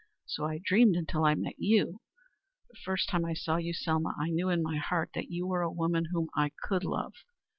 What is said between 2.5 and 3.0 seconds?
The